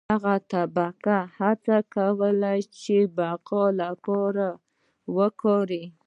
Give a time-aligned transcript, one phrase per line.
[0.09, 4.47] دغه طبقې هڅه کوله خپلې بقا لپاره
[5.15, 5.83] وکاروي.